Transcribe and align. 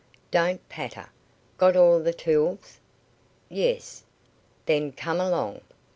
"Don't 0.31 0.67
patter. 0.67 1.09
Got 1.59 1.75
all 1.77 1.99
the 1.99 2.11
tools?" 2.11 2.79
"Yes." 3.49 4.03
"Then 4.65 4.93
come 4.93 5.19
along." 5.21 5.61